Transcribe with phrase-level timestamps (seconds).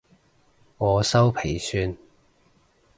[0.79, 1.95] 我修皮算